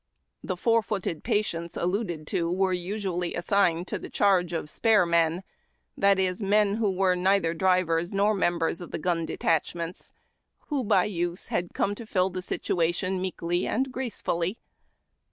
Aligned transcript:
The 0.43 0.57
four 0.57 0.81
footed 0.81 1.23
patients 1.23 1.77
alluded 1.77 2.25
to 2.25 2.51
were 2.51 2.73
usually 2.73 3.35
assigned 3.35 3.87
to 3.89 3.99
the 3.99 4.09
charge 4.09 4.51
of 4.51 4.67
"Spare 4.67 5.05
Men," 5.05 5.43
that 5.95 6.17
is, 6.17 6.41
men 6.41 6.77
who 6.77 6.89
were 6.89 7.13
neither 7.15 7.53
drivers 7.53 8.11
nor 8.11 8.33
members 8.33 8.81
of 8.81 8.89
the 8.89 8.97
gun 8.97 9.27
detach 9.27 9.75
ments, 9.75 10.11
who, 10.69 10.83
by 10.83 11.03
use, 11.05 11.49
had 11.49 11.75
come 11.75 11.93
to 11.93 12.07
fill 12.07 12.31
the 12.31 12.41
situation 12.41 13.21
meekly 13.21 13.67
and 13.67 13.91
gracefully. 13.91 14.57